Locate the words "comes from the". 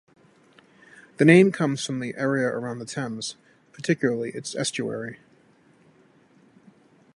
1.51-2.15